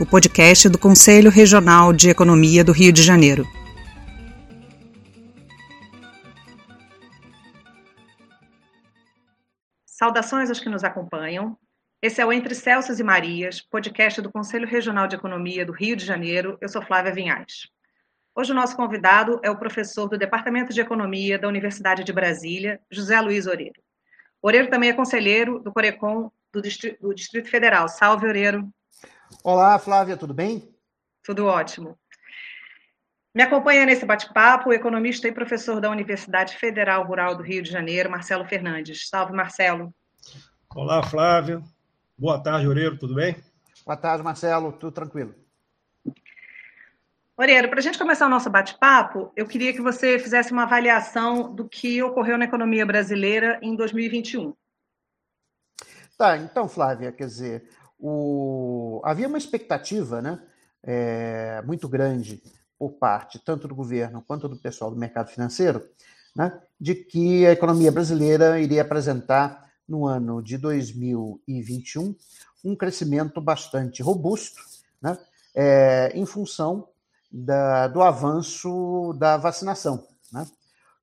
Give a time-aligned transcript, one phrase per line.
[0.00, 3.46] o podcast do Conselho Regional de Economia do Rio de Janeiro.
[9.84, 11.54] Saudações aos que nos acompanham.
[12.00, 15.94] Esse é o Entre Celsos e Marias, podcast do Conselho Regional de Economia do Rio
[15.94, 16.56] de Janeiro.
[16.62, 17.68] Eu sou Flávia Vinhais.
[18.34, 22.80] Hoje o nosso convidado é o professor do Departamento de Economia da Universidade de Brasília,
[22.90, 23.82] José Luiz Oreiro.
[24.40, 27.86] Oreiro também é conselheiro do Corecon do Distrito, do Distrito Federal.
[27.86, 28.66] Salve, Oreiro.
[29.42, 30.68] Olá, Flávia, tudo bem?
[31.24, 31.98] Tudo ótimo.
[33.34, 37.70] Me acompanha nesse bate-papo o economista e professor da Universidade Federal Rural do Rio de
[37.70, 39.08] Janeiro, Marcelo Fernandes.
[39.08, 39.94] Salve, Marcelo.
[40.74, 41.62] Olá, Flávia.
[42.18, 43.34] Boa tarde, Oreiro, tudo bem?
[43.86, 45.34] Boa tarde, Marcelo, tudo tranquilo.
[47.34, 51.54] Oreiro, para a gente começar o nosso bate-papo, eu queria que você fizesse uma avaliação
[51.54, 54.52] do que ocorreu na economia brasileira em 2021.
[56.18, 57.66] Tá, então, Flávia, quer dizer,
[58.00, 59.00] o...
[59.04, 60.40] havia uma expectativa né,
[60.82, 62.42] é, muito grande
[62.78, 65.86] por parte tanto do governo quanto do pessoal do mercado financeiro,
[66.34, 72.14] né, de que a economia brasileira iria apresentar no ano de 2021
[72.64, 74.62] um crescimento bastante robusto,
[75.02, 75.18] né,
[75.54, 76.88] é, em função
[77.30, 80.46] da, do avanço da vacinação, né,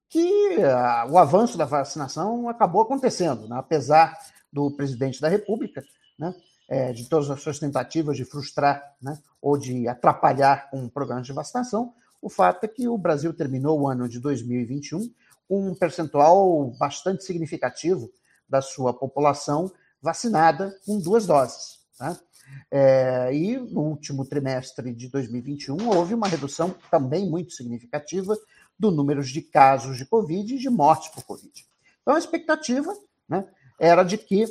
[0.10, 4.18] que a, o avanço da vacinação acabou acontecendo, né, apesar
[4.52, 5.84] do presidente da República,
[6.18, 6.34] né,
[6.68, 11.34] é, de todas as suas tentativas de frustrar né, ou de atrapalhar com programas de
[11.34, 15.10] vacinação, o fato é que o Brasil terminou o ano de 2021
[15.48, 18.12] com um percentual bastante significativo
[18.50, 21.80] da sua população vacinada com duas doses.
[22.00, 22.18] Né?
[22.72, 28.38] É, e no último trimestre de 2021 houve uma redução também muito significativa
[28.78, 31.66] do número de casos de Covid e de mortes por Covid.
[32.02, 32.94] Então a expectativa
[33.28, 33.46] né,
[33.80, 34.46] era de que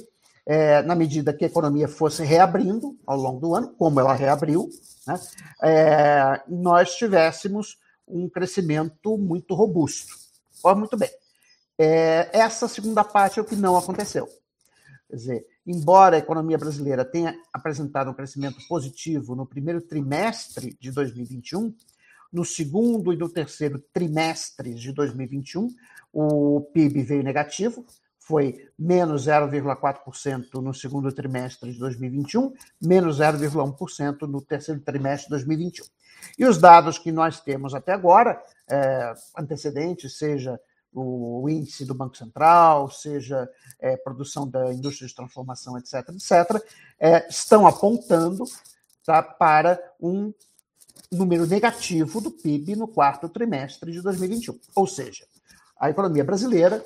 [0.46, 4.70] é, na medida que a economia fosse reabrindo ao longo do ano, como ela reabriu,
[5.06, 5.20] né,
[5.62, 10.14] é, nós tivéssemos um crescimento muito robusto.
[10.62, 11.10] Olha, muito bem.
[11.76, 14.28] É, essa segunda parte é o que não aconteceu.
[15.08, 20.90] Quer dizer, embora a economia brasileira tenha apresentado um crescimento positivo no primeiro trimestre de
[20.90, 21.74] 2021,
[22.32, 25.68] no segundo e no terceiro trimestres de 2021,
[26.12, 27.84] o PIB veio negativo,
[28.26, 35.84] foi menos 0,4% no segundo trimestre de 2021, menos 0,1% no terceiro trimestre de 2021.
[36.36, 40.58] E os dados que nós temos até agora, é, antecedentes, seja
[40.92, 43.48] o índice do Banco Central, seja
[43.78, 46.60] é, produção da indústria de transformação, etc., etc.,
[46.98, 48.42] é, estão apontando
[49.04, 50.34] tá, para um
[51.12, 54.58] número negativo do PIB no quarto trimestre de 2021.
[54.74, 55.24] Ou seja,
[55.78, 56.84] a economia brasileira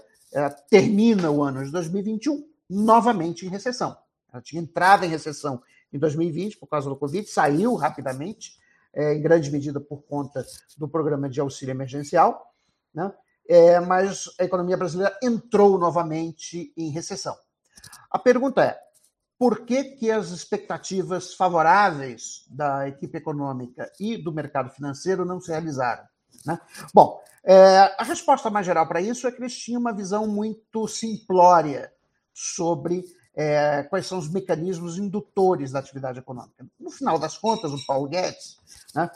[0.68, 3.96] termina o ano de 2021 novamente em recessão.
[4.32, 8.58] Ela tinha entrado em recessão em 2020 por causa do Covid, saiu rapidamente,
[8.92, 10.44] é, em grande medida por conta
[10.78, 12.54] do programa de auxílio emergencial,
[12.94, 13.12] né?
[13.48, 17.36] É, mas a economia brasileira entrou novamente em recessão.
[18.08, 18.78] A pergunta é:
[19.36, 25.50] por que, que as expectativas favoráveis da equipe econômica e do mercado financeiro não se
[25.50, 26.04] realizaram?
[26.44, 26.58] Né?
[26.94, 30.86] Bom, é, a resposta mais geral para isso é que eles tinham uma visão muito
[30.86, 31.92] simplória
[32.34, 33.04] sobre
[33.34, 36.66] é, quais são os mecanismos indutores da atividade econômica.
[36.78, 38.58] No final das contas, o Paulo Guedes,
[38.94, 39.10] né,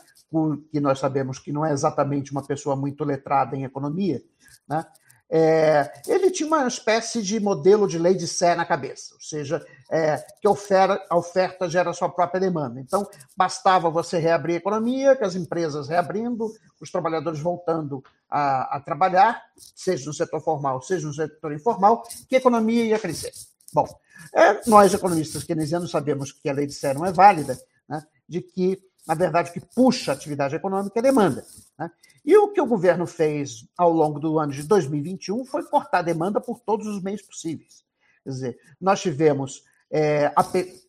[0.70, 4.22] que nós sabemos que não é exatamente uma pessoa muito letrada em economia,
[4.69, 4.84] né,
[5.30, 9.64] é, ele tinha uma espécie de modelo de lei de Sé na cabeça, ou seja,
[9.90, 12.80] é, que oferta, a oferta gera sua própria demanda.
[12.80, 18.80] Então, bastava você reabrir a economia, que as empresas reabrindo, os trabalhadores voltando a, a
[18.80, 19.42] trabalhar,
[19.74, 23.32] seja no setor formal, seja no setor informal, que a economia ia crescer.
[23.72, 23.86] Bom,
[24.34, 28.41] é, nós, economistas keynesianos, sabemos que a lei de Sé não é válida, né, de
[28.41, 31.45] que, na verdade, que puxa a atividade econômica é a demanda.
[31.78, 31.91] Né?
[32.24, 36.03] E o que o governo fez ao longo do ano de 2021 foi cortar a
[36.03, 37.84] demanda por todos os meios possíveis.
[38.22, 40.33] Quer dizer, nós tivemos, é,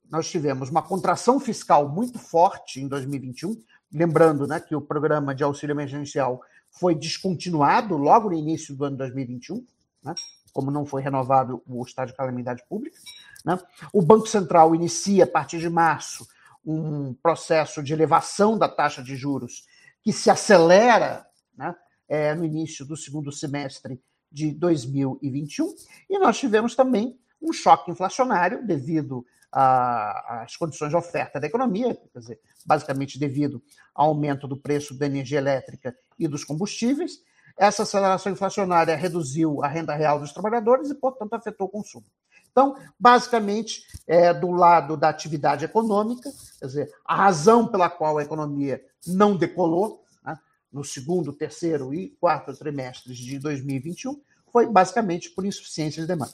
[0.10, 5.44] nós tivemos uma contração fiscal muito forte em 2021, lembrando né, que o programa de
[5.44, 6.42] auxílio emergencial
[6.72, 9.66] foi descontinuado logo no início do ano 2021,
[10.02, 10.16] né,
[10.54, 12.98] como não foi renovado o estado de calamidade pública.
[13.44, 13.60] Né?
[13.92, 16.26] O Banco Central inicia, a partir de março,
[16.66, 19.64] um processo de elevação da taxa de juros
[20.02, 21.26] que se acelera
[21.56, 21.76] né,
[22.08, 24.02] é, no início do segundo semestre
[24.32, 25.74] de 2021,
[26.10, 32.20] e nós tivemos também um choque inflacionário devido às condições de oferta da economia, quer
[32.20, 33.64] dizer, basicamente devido
[33.94, 37.20] ao aumento do preço da energia elétrica e dos combustíveis.
[37.58, 42.06] Essa aceleração inflacionária reduziu a renda real dos trabalhadores e, portanto, afetou o consumo.
[42.56, 48.24] Então, basicamente, é, do lado da atividade econômica, quer dizer, a razão pela qual a
[48.24, 50.40] economia não decolou né,
[50.72, 54.22] no segundo, terceiro e quarto trimestres de 2021
[54.54, 56.32] foi basicamente por insuficiência de demanda.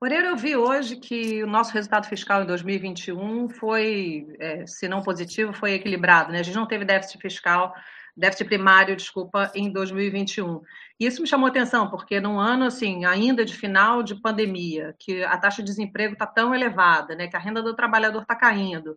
[0.00, 5.02] Moreira, eu vi hoje que o nosso resultado fiscal em 2021 foi, é, se não
[5.02, 6.32] positivo, foi equilibrado.
[6.32, 6.40] Né?
[6.40, 7.74] A gente não teve déficit fiscal,
[8.16, 10.62] déficit primário, desculpa, em 2021.
[10.98, 15.22] E isso me chamou atenção, porque num ano assim, ainda de final de pandemia, que
[15.22, 17.28] a taxa de desemprego está tão elevada, né?
[17.28, 18.96] que a renda do trabalhador está caindo,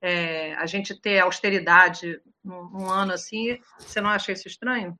[0.00, 4.96] é, a gente ter austeridade num, num ano assim, você não acha isso estranho?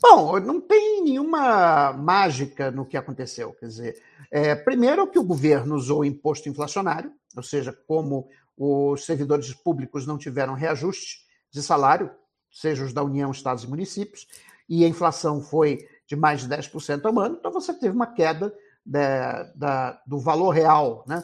[0.00, 3.52] Bom, não tem nenhuma mágica no que aconteceu.
[3.52, 9.04] Quer dizer, é, primeiro que o governo usou o imposto inflacionário, ou seja, como os
[9.04, 11.18] servidores públicos não tiveram reajuste
[11.50, 12.10] de salário,
[12.50, 14.26] seja os da União, estados e municípios,
[14.68, 18.52] e a inflação foi de mais de 10% ao ano, então você teve uma queda
[18.84, 21.22] da, da, do valor real né,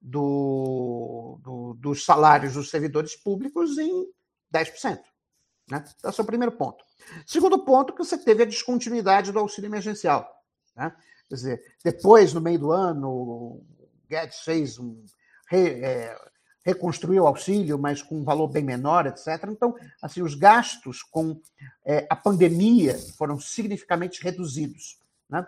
[0.00, 4.06] do, do, dos salários dos servidores públicos em
[4.54, 5.00] 10%.
[5.70, 5.84] Né?
[5.96, 6.84] Então, esse é o primeiro ponto.
[7.26, 10.28] Segundo ponto, que você teve a descontinuidade do auxílio emergencial.
[10.76, 10.94] Né?
[11.28, 13.66] Quer dizer, depois, no meio do ano, o
[14.08, 15.04] Guedes fez um.
[15.48, 16.31] Re, é,
[16.64, 19.28] reconstruiu o auxílio, mas com um valor bem menor, etc.
[19.48, 21.40] Então, assim, os gastos com
[21.84, 24.98] é, a pandemia foram significativamente reduzidos.
[25.28, 25.46] Né?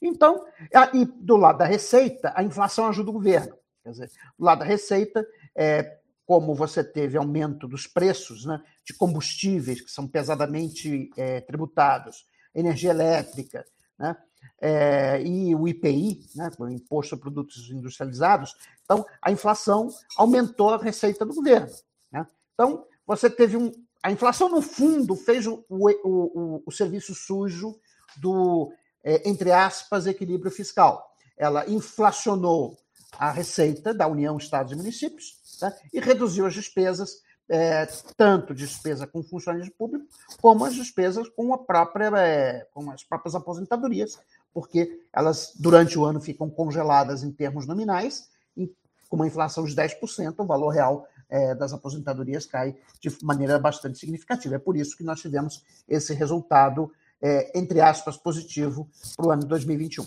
[0.00, 0.44] Então,
[0.92, 3.56] e do lado da receita, a inflação ajuda o governo.
[3.82, 8.94] Quer dizer, do lado da receita, é, como você teve aumento dos preços né, de
[8.94, 13.64] combustíveis, que são pesadamente é, tributados, energia elétrica,
[13.98, 14.16] né,
[14.60, 20.78] é, e o IPI, né, o Imposto sobre Produtos Industrializados, então a inflação aumentou a
[20.78, 21.68] receita do governo.
[22.10, 22.26] Né?
[22.54, 23.72] Então, você teve um.
[24.02, 27.74] A inflação, no fundo, fez o, o, o, o serviço sujo
[28.18, 28.70] do,
[29.02, 31.10] é, entre aspas, equilíbrio fiscal.
[31.36, 32.76] Ela inflacionou
[33.18, 35.74] a receita da União, Estados e Municípios, tá?
[35.92, 37.86] e reduziu as despesas, é,
[38.16, 40.08] tanto despesa com funcionários públicos,
[40.40, 44.18] como as despesas com, a própria, é, com as próprias aposentadorias,
[44.52, 48.72] porque elas, durante o ano, ficam congeladas em termos nominais, e
[49.08, 53.98] com uma inflação de 10%, o valor real é, das aposentadorias cai de maneira bastante
[53.98, 54.54] significativa.
[54.54, 59.44] É por isso que nós tivemos esse resultado, é, entre aspas, positivo para o ano
[59.44, 60.06] 2021.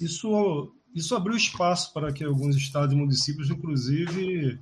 [0.00, 4.60] Isso isso abriu espaço para que alguns estados e municípios, inclusive,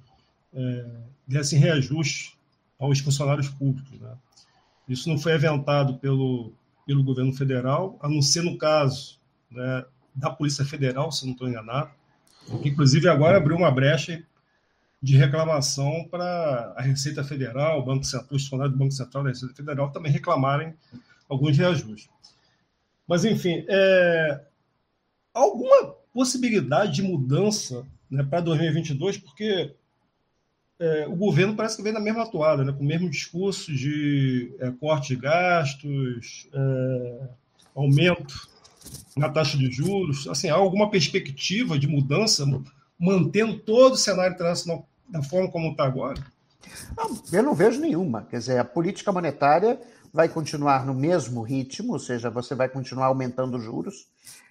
[0.52, 0.87] é,
[1.26, 2.38] dessem reajuste
[2.79, 4.00] aos funcionários públicos.
[4.00, 4.12] Né?
[4.88, 6.52] Isso não foi aventado pelo,
[6.87, 9.19] pelo governo federal, a não ser no caso
[9.50, 11.91] né, da Polícia Federal, se não estou enganado,
[12.62, 14.23] que inclusive agora abriu uma brecha
[15.02, 19.31] de reclamação para a Receita Federal, o Banco Central, os funcionários do Banco Central da
[19.31, 20.75] Receita Federal também reclamarem
[21.29, 22.11] alguns reajustes.
[23.06, 24.44] Mas, enfim, é,
[25.32, 29.75] alguma possibilidade de mudança né, para 2022, porque
[30.81, 34.54] é, o governo parece que vem na mesma atuada, né, com o mesmo discurso de
[34.59, 37.28] é, corte de gastos, é,
[37.76, 38.49] aumento
[39.14, 40.26] na taxa de juros.
[40.26, 42.47] Assim, há alguma perspectiva de mudança,
[42.99, 46.25] mantendo todo o cenário internacional da forma como está agora?
[46.97, 48.23] Não, eu não vejo nenhuma.
[48.23, 49.78] Quer dizer, a política monetária
[50.12, 54.09] vai continuar no mesmo ritmo, ou seja, você vai continuar aumentando os juros.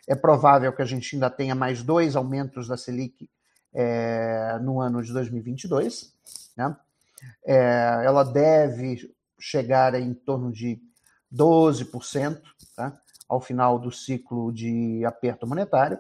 [0.08, 3.28] É provável que a gente ainda tenha mais dois aumentos da Selic
[3.74, 6.14] é, no ano de 2022.
[6.56, 6.76] Né?
[7.46, 10.82] É, ela deve chegar em torno de
[11.34, 12.42] 12%
[12.76, 13.00] tá?
[13.28, 16.00] ao final do ciclo de aperto monetário.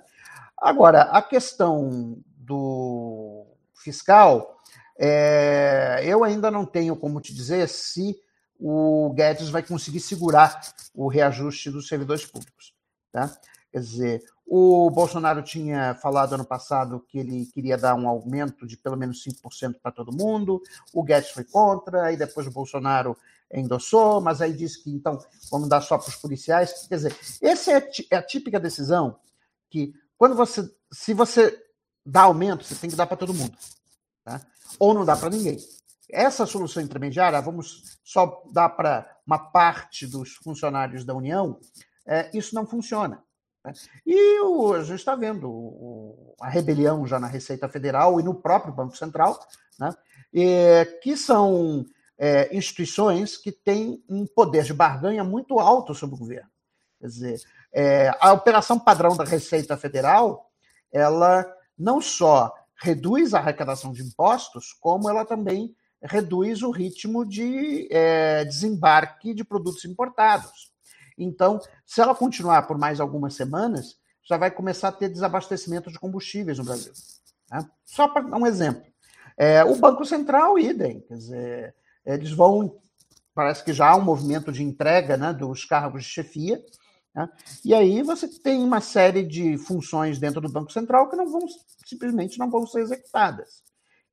[0.58, 4.60] Agora, a questão do fiscal,
[4.98, 8.20] é, eu ainda não tenho como te dizer se
[8.60, 10.60] o Guedes vai conseguir segurar
[10.94, 12.74] o reajuste dos servidores públicos.
[13.12, 13.32] Tá?
[13.72, 18.76] Quer dizer, o Bolsonaro tinha falado ano passado que ele queria dar um aumento de
[18.76, 20.62] pelo menos 5% para todo mundo,
[20.92, 23.16] o Guedes foi contra, aí depois o Bolsonaro
[23.54, 25.20] endossou, mas aí disse que então
[25.52, 26.88] vamos dar só para os policiais.
[26.88, 29.20] Quer dizer, essa é, é a típica decisão
[29.70, 31.56] que, quando você, se você
[32.04, 33.56] dá aumento, você tem que dar para todo mundo,
[34.24, 34.42] tá?
[34.80, 35.58] ou não dá para ninguém.
[36.10, 41.60] Essa solução intermediária, vamos só dar para uma parte dos funcionários da União,
[42.04, 43.24] é, isso não funciona.
[43.66, 43.74] Né?
[44.06, 44.40] E
[44.76, 49.40] a gente está vendo a rebelião já na Receita Federal e no próprio Banco Central,
[49.80, 49.94] né?
[50.34, 51.86] E, que são
[52.18, 56.50] é, instituições que têm um poder de barganha muito alto sobre o governo.
[57.00, 57.42] Quer dizer,
[57.74, 60.52] é, a operação padrão da Receita Federal,
[60.92, 61.46] ela
[61.78, 68.46] não só reduz a arrecadação de impostos, como ela também reduz o ritmo de é,
[68.46, 70.69] desembarque de produtos importados.
[71.20, 76.00] Então, se ela continuar por mais algumas semanas, já vai começar a ter desabastecimento de
[76.00, 76.94] combustíveis no Brasil.
[77.52, 77.68] Né?
[77.86, 78.84] Só para dar um exemplo.
[79.38, 81.02] É, o Banco Central, idem.
[81.02, 82.80] Quer dizer, eles vão.
[83.34, 86.64] Parece que já há um movimento de entrega né, dos cargos de chefia.
[87.16, 87.28] Né?
[87.66, 91.42] E aí você tem uma série de funções dentro do Banco Central que não vão
[91.86, 93.64] simplesmente não vão ser executadas.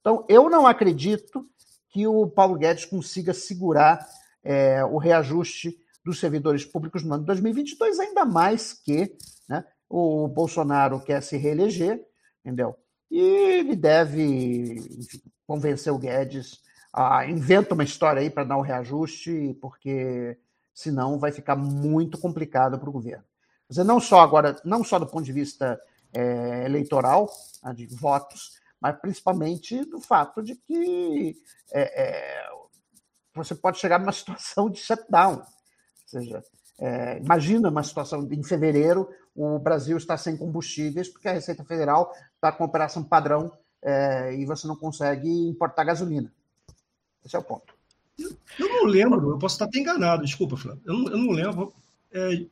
[0.01, 1.47] Então, eu não acredito
[1.91, 4.07] que o Paulo Guedes consiga segurar
[4.43, 9.13] é, o reajuste dos servidores públicos no ano de 2022, ainda mais que
[9.49, 12.01] né, o Bolsonaro quer se reeleger,
[12.45, 12.77] entendeu?
[13.11, 14.81] E ele deve
[15.45, 20.39] convencer o Guedes a inventa uma história aí para dar um reajuste, porque
[20.73, 23.25] senão vai ficar muito complicado para o governo.
[23.67, 25.79] Quer dizer, não só agora, não só do ponto de vista
[26.15, 27.29] é, eleitoral,
[27.65, 31.37] né, de votos, mas principalmente do fato de que
[31.73, 32.49] é, é,
[33.35, 35.43] você pode chegar numa situação de shutdown.
[36.13, 36.43] Ou seja,
[36.79, 42.13] é, imagina uma situação em fevereiro, o Brasil está sem combustíveis porque a Receita Federal
[42.35, 46.33] está com operação padrão é, e você não consegue importar gasolina.
[47.25, 47.75] Esse é o ponto.
[48.19, 50.81] Eu não lembro, eu posso estar até enganado, desculpa, Flávio.
[50.87, 51.73] Eu eu não lembro
[52.13, 52.47] é,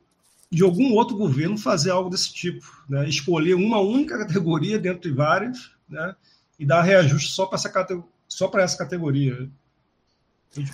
[0.50, 3.08] de algum outro governo fazer algo desse tipo, né?
[3.08, 6.14] escolher uma única categoria dentro de várias, né?
[6.58, 9.50] e dar reajuste só para essa, só essa categoria.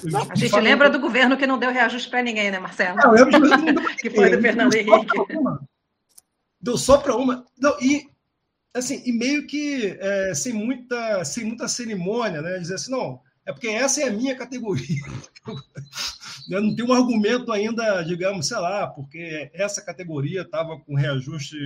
[0.05, 2.97] Não, a gente lembra do governo que não deu reajuste para ninguém, né, Marcelo?
[2.97, 5.19] Não, eu lembro que foi do Fernando Henrique.
[6.61, 7.47] Deu só para uma.
[7.59, 8.07] Não, e
[8.75, 12.59] assim, e meio que é, sem muita sem muita cerimônia, né?
[12.59, 15.03] Dizer assim, não, é porque essa é a minha categoria.
[16.51, 21.57] Eu não tenho um argumento ainda, digamos, sei lá, porque essa categoria estava com reajuste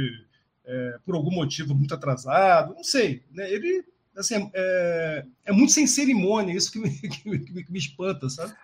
[0.64, 3.22] é, por algum motivo muito atrasado, não sei.
[3.30, 3.50] Né?
[3.50, 3.84] Ele
[4.16, 8.54] assim, é, é, muito sem cerimônia, isso que me, que me, que me espanta, sabe?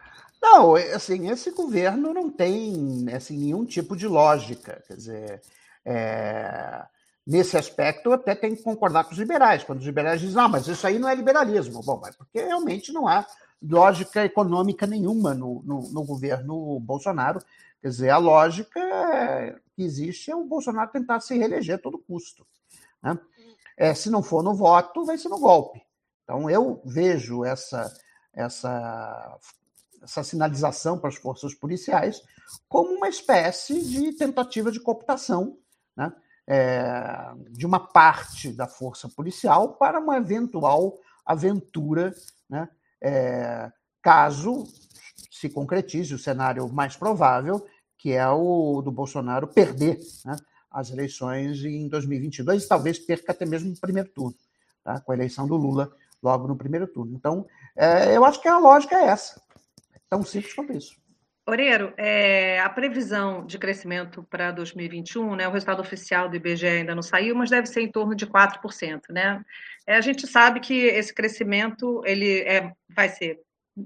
[0.40, 4.82] Não, assim, esse governo não tem assim, nenhum tipo de lógica.
[4.86, 5.42] Quer dizer,
[5.84, 6.82] é,
[7.26, 10.48] nesse aspecto, eu até tenho que concordar com os liberais, quando os liberais dizem, não,
[10.48, 11.82] mas isso aí não é liberalismo.
[11.82, 13.26] Bom, mas porque realmente não há
[13.62, 17.40] lógica econômica nenhuma no, no, no governo Bolsonaro.
[17.82, 18.80] Quer dizer, a lógica
[19.74, 22.46] que existe é o Bolsonaro tentar se reeleger a todo custo.
[23.02, 23.18] Né?
[23.80, 25.80] É, se não for no voto, vai ser no golpe.
[26.22, 27.90] Então, eu vejo essa,
[28.30, 29.38] essa,
[30.02, 32.22] essa sinalização para as forças policiais
[32.68, 35.56] como uma espécie de tentativa de cooptação
[35.96, 36.12] né?
[36.46, 42.14] é, de uma parte da força policial para uma eventual aventura,
[42.50, 42.68] né,
[43.02, 43.72] é,
[44.02, 44.64] caso
[45.30, 50.36] se concretize o cenário mais provável, que é o do Bolsonaro perder né,
[50.70, 54.36] as eleições em 2022 e talvez perca até mesmo no primeiro turno,
[54.84, 55.90] tá, com a eleição do Lula
[56.22, 57.14] logo no primeiro turno.
[57.14, 57.46] Então,
[57.76, 59.40] é, eu acho que a lógica é essa.
[59.94, 61.00] É tão simples quanto isso.
[61.48, 66.94] Oreiro, é, a previsão de crescimento para 2021, né, o resultado oficial do IBGE ainda
[66.94, 69.00] não saiu, mas deve ser em torno de 4%.
[69.10, 69.42] Né?
[69.86, 73.40] É, a gente sabe que esse crescimento ele é, vai ser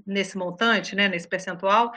[0.05, 1.91] nesse montante, né, nesse percentual,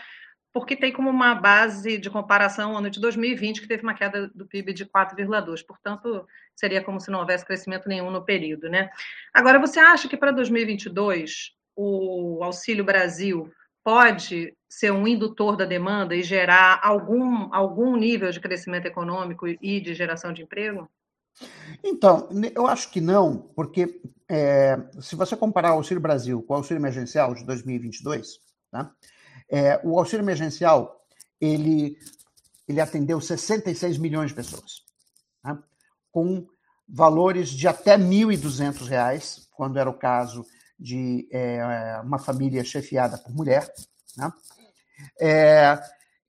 [0.58, 4.28] porque tem como uma base de comparação o ano de 2020, que teve uma queda
[4.34, 5.64] do PIB de 4,2%.
[5.64, 8.68] Portanto, seria como se não houvesse crescimento nenhum no período.
[8.68, 8.90] Né?
[9.32, 13.52] Agora, você acha que para 2022 o Auxílio Brasil
[13.84, 19.80] pode ser um indutor da demanda e gerar algum, algum nível de crescimento econômico e
[19.80, 20.90] de geração de emprego?
[21.84, 26.56] Então, eu acho que não, porque é, se você comparar o Auxílio Brasil com o
[26.56, 28.40] Auxílio Emergencial de 2022,
[28.72, 28.92] tá?
[29.50, 31.04] É, o Auxílio Emergencial
[31.40, 31.98] ele,
[32.66, 34.82] ele atendeu 66 milhões de pessoas,
[35.42, 35.58] tá?
[36.10, 36.46] com
[36.88, 40.44] valores de até R$ 1.200, quando era o caso
[40.78, 43.72] de é, uma família chefiada por mulher.
[44.16, 44.32] Né?
[45.20, 45.78] É,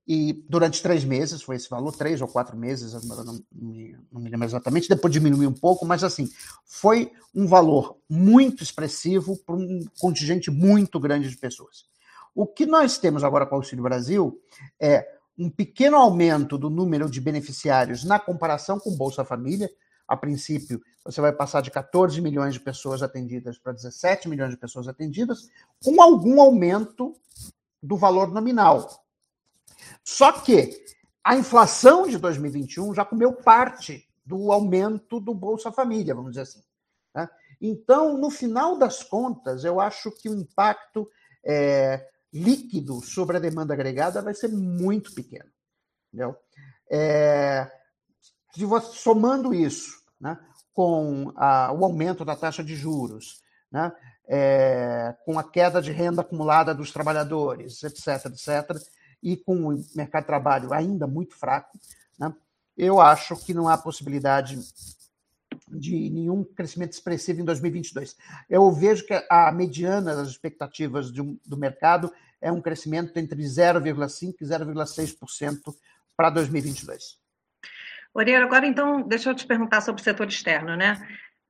[0.08, 4.30] e durante três meses, foi esse valor, três ou quatro meses, não, me, não me
[4.30, 6.28] lembro exatamente, depois diminuiu um pouco, mas assim,
[6.66, 11.86] foi um valor muito expressivo para um contingente muito grande de pessoas.
[12.34, 14.42] O que nós temos agora com o Auxílio Brasil
[14.80, 15.08] é
[15.38, 19.70] um pequeno aumento do número de beneficiários na comparação com Bolsa Família,
[20.10, 24.58] a princípio, você vai passar de 14 milhões de pessoas atendidas para 17 milhões de
[24.58, 25.50] pessoas atendidas,
[25.84, 27.14] com algum aumento
[27.82, 29.06] do valor nominal.
[30.04, 30.84] Só que
[31.24, 36.64] a inflação de 2021 já comeu parte do aumento do Bolsa Família, vamos dizer assim.
[37.14, 37.30] Tá?
[37.62, 41.10] Então, no final das contas, eu acho que o impacto
[41.44, 45.50] é, líquido sobre a demanda agregada vai ser muito pequeno.
[46.08, 46.36] Entendeu?
[46.92, 47.70] É,
[48.54, 50.38] se você, somando isso né,
[50.74, 53.92] com a, o aumento da taxa de juros, né,
[54.28, 58.78] é, com a queda de renda acumulada dos trabalhadores, etc., etc.,
[59.22, 61.78] e com o mercado de trabalho ainda muito fraco,
[62.18, 62.34] né,
[62.78, 64.58] eu acho que não há possibilidade
[65.70, 68.16] de nenhum crescimento expressivo em 2022.
[68.50, 72.12] Eu vejo que a mediana das expectativas um, do mercado
[72.42, 75.76] é um crescimento entre 0,5% e 0,6%
[76.16, 77.18] para 2022.
[78.14, 80.98] Orieiro, agora então, deixa eu te perguntar sobre o setor externo, né?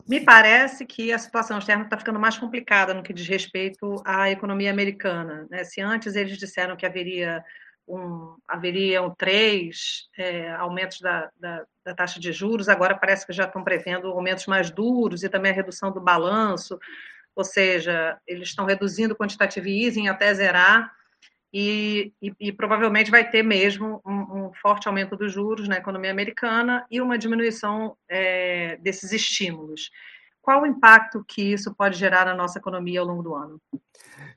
[0.08, 4.30] Me parece que a situação externa está ficando mais complicada no que diz respeito à
[4.30, 5.48] economia americana.
[5.50, 5.64] Né?
[5.64, 7.44] Se antes eles disseram que haveria
[7.90, 13.46] um, haveriam três é, aumentos da, da, da, taxa de juros, agora parece que já
[13.46, 16.78] estão prevendo aumentos mais duros e também a redução do balanço,
[17.36, 20.92] ou seja, eles estão reduzindo o quantitative easing até zerar
[21.52, 26.12] e, e, e provavelmente vai ter mesmo um, um, forte aumento dos juros na economia
[26.12, 29.90] americana e uma diminuição é, desses estímulos.
[30.50, 33.62] Qual o impacto que isso pode gerar na nossa economia ao longo do ano?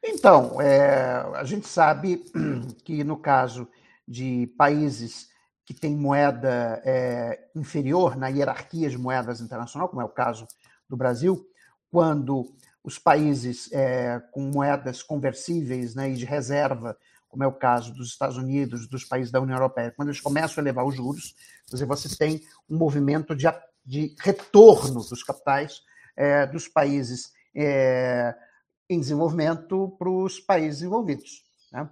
[0.04, 2.22] Então, é, a gente sabe
[2.84, 3.66] que no caso
[4.06, 5.30] de países
[5.64, 10.46] que têm moeda é, inferior na hierarquia de moedas internacional, como é o caso
[10.86, 11.48] do Brasil,
[11.90, 12.44] quando
[12.84, 16.94] os países é, com moedas conversíveis né, e de reserva,
[17.26, 20.60] como é o caso dos Estados Unidos, dos países da União Europeia, quando eles começam
[20.60, 21.34] a elevar os juros,
[21.70, 23.46] você tem um movimento de,
[23.82, 25.80] de retorno dos capitais
[26.16, 28.34] é, dos países é,
[28.88, 31.42] em desenvolvimento para os países envolvidos.
[31.72, 31.88] Né?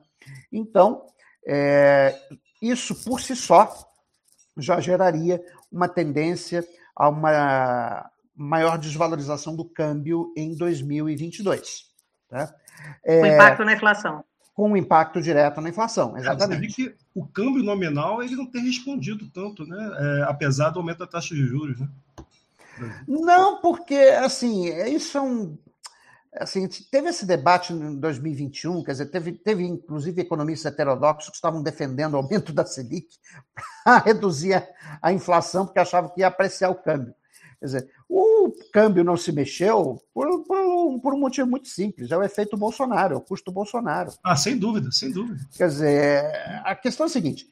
[0.53, 1.07] Então,
[1.47, 2.19] é,
[2.61, 3.73] isso por si só
[4.57, 11.85] já geraria uma tendência a uma maior desvalorização do câmbio em 2022.
[12.29, 12.55] Tá?
[13.05, 14.25] É, com impacto na inflação.
[14.55, 16.67] Com impacto direto na inflação, é, exatamente.
[16.67, 19.91] É, que o câmbio nominal ele não tem respondido tanto, né?
[19.99, 21.89] É, apesar do aumento da taxa de juros, né?
[23.07, 25.59] Não, porque assim, isso é um
[26.35, 31.63] assim, teve esse debate em 2021, quer dizer, teve, teve inclusive economistas heterodoxos que estavam
[31.63, 33.09] defendendo o aumento da Selic
[33.85, 34.67] para reduzir a,
[35.03, 37.15] a, inflação, porque achavam que ia apreciar o câmbio.
[37.59, 42.17] Quer dizer, o câmbio não se mexeu por, por, por um motivo muito simples, é
[42.17, 44.13] o efeito Bolsonaro, é o custo Bolsonaro.
[44.25, 45.41] Ah, sem dúvida, sem dúvida.
[45.57, 46.25] Quer dizer,
[46.65, 47.47] a questão é a seguinte,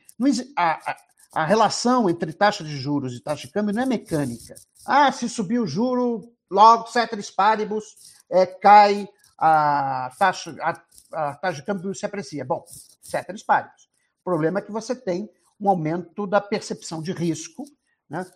[0.57, 0.97] a, a,
[1.33, 4.55] a relação entre taxa de juros e taxa de câmbio não é mecânica.
[4.87, 7.85] Ah, se subir o juro, logo, ceteris paribus,
[8.31, 12.45] é, cai a taxa, a, a taxa de câmbio se aprecia.
[12.45, 12.65] Bom,
[13.03, 13.89] ceteris paribus.
[14.21, 17.65] O problema é que você tem um aumento da percepção de risco,
[18.09, 18.27] né?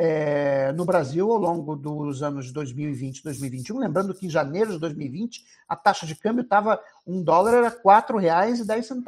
[0.00, 3.78] É, no Brasil ao longo dos anos 2020 e 2021.
[3.78, 7.80] Lembrando que em janeiro de 2020 a taxa de câmbio estava, um dólar era R$
[7.84, 9.02] 4,10.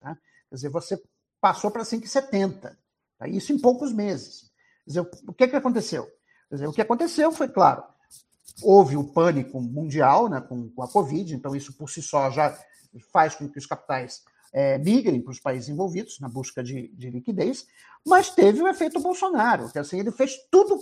[0.00, 0.16] Tá?
[0.48, 1.00] Quer dizer, você
[1.44, 2.74] passou para 5,70.
[3.18, 3.28] Tá?
[3.28, 4.50] Isso em poucos meses.
[4.86, 6.10] Dizer, o que, que aconteceu?
[6.50, 7.84] Dizer, o que aconteceu foi, claro,
[8.62, 12.58] houve o pânico mundial né, com, com, a Covid, então isso por si só já
[13.12, 14.22] faz com que os capitais
[14.54, 17.66] é, migrem para os países envolvidos na busca de, de, liquidez,
[18.06, 20.78] mas teve o efeito Bolsonaro, que assim, ele fez tudo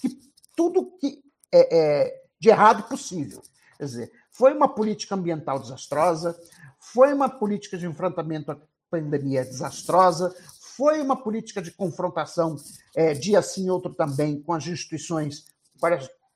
[0.00, 0.20] que,
[0.54, 3.40] tudo que é, é de errado possível.
[3.78, 6.38] Quer dizer, foi uma política ambiental desastrosa,
[6.78, 8.50] foi uma política de enfrentamento
[8.90, 10.34] pandemia desastrosa,
[10.76, 12.56] foi uma política de confrontação,
[12.94, 15.44] é, dia sim, outro também, com as instituições,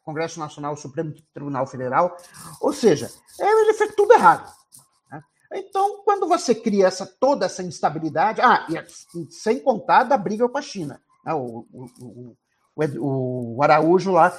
[0.04, 2.16] Congresso Nacional, Supremo Tribunal Federal.
[2.60, 4.52] Ou seja, ele fez tudo errado.
[5.10, 5.22] Né?
[5.54, 10.58] Então, quando você cria essa, toda essa instabilidade, ah, e sem contar da briga com
[10.58, 11.00] a China.
[11.24, 11.32] Né?
[11.34, 12.36] O, o,
[12.98, 14.38] o Araújo lá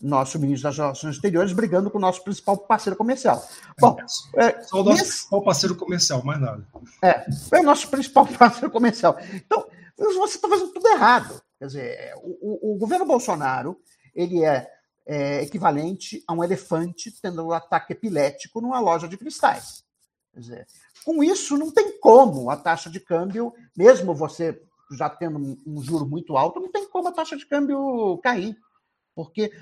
[0.00, 3.42] nosso ministro das Relações Exteriores brigando com o nosso principal parceiro comercial.
[3.80, 3.96] Bom,
[4.36, 6.66] é, só o nosso principal parceiro comercial, mais nada.
[7.02, 9.16] É, é o nosso principal parceiro comercial.
[9.32, 11.40] Então, você está fazendo tudo errado.
[11.58, 13.78] Quer dizer, o, o, o governo Bolsonaro
[14.14, 14.68] ele é,
[15.06, 19.84] é, equivalente a um elefante tendo um ataque epilético numa loja de cristais.
[20.32, 20.66] Quer dizer,
[21.04, 24.60] com isso, não tem como a taxa de câmbio, mesmo você
[24.92, 28.56] já tendo um, juro muito alto, não tem como a taxa de câmbio cair.
[29.14, 29.52] Porque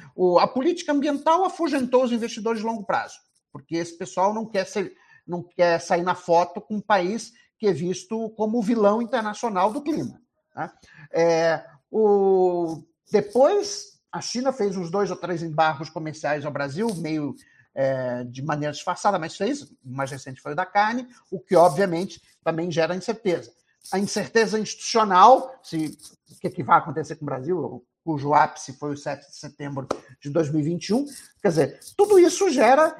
[0.40, 3.18] a política ambiental afugentou os investidores de longo prazo,
[3.52, 4.94] porque esse pessoal não quer, ser,
[5.26, 9.70] não quer sair na foto com um país que é visto como o vilão internacional
[9.72, 10.20] do clima.
[10.56, 10.72] Né?
[11.12, 17.34] É, o, depois, a China fez uns dois ou três embargos comerciais ao Brasil, meio
[17.74, 19.62] é, de maneira disfarçada, mas fez.
[19.62, 23.52] O mais recente foi o da carne, o que, obviamente, também gera incerteza.
[23.90, 25.98] A incerteza institucional, se,
[26.30, 29.36] o que, é que vai acontecer com o Brasil, cujo ápice foi o 7 de
[29.36, 29.86] setembro
[30.20, 31.06] de 2021.
[31.40, 32.96] Quer dizer, tudo isso gera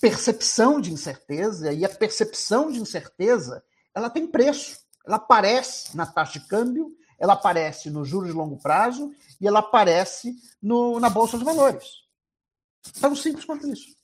[0.00, 3.62] percepção de incerteza, e a percepção de incerteza
[3.94, 4.78] ela tem preço.
[5.06, 9.58] Ela aparece na taxa de câmbio, ela aparece no juros de longo prazo e ela
[9.58, 11.86] aparece no, na Bolsa de Valores.
[12.98, 13.94] Tão simples quanto isso.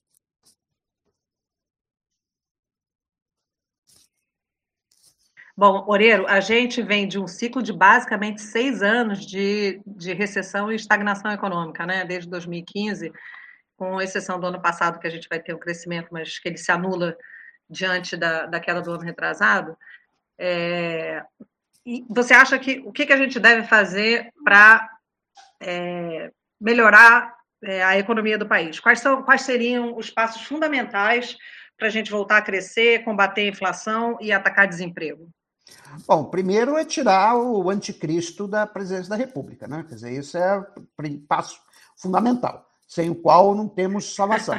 [5.58, 10.70] Bom, Oreiro, a gente vem de um ciclo de basicamente seis anos de, de recessão
[10.70, 12.04] e estagnação econômica, né?
[12.04, 13.10] Desde 2015,
[13.74, 16.58] com exceção do ano passado, que a gente vai ter um crescimento, mas que ele
[16.58, 17.16] se anula
[17.70, 19.78] diante da, da queda do ano retrasado.
[20.38, 21.24] É,
[21.86, 24.86] e você acha que o que, que a gente deve fazer para
[25.62, 28.78] é, melhorar é, a economia do país?
[28.78, 31.34] Quais, são, quais seriam os passos fundamentais
[31.78, 35.30] para a gente voltar a crescer, combater a inflação e atacar desemprego?
[36.06, 39.84] Bom, primeiro é tirar o anticristo da presidência da República, né?
[39.88, 41.60] Quer dizer, isso é o passo
[41.96, 44.54] fundamental, sem o qual não temos salvação.